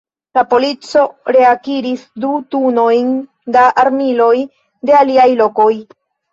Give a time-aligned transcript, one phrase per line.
[0.35, 1.03] La polico
[1.37, 3.13] reakiris du tunojn
[3.59, 4.35] da armiloj
[4.91, 5.73] de iliaj lokoj.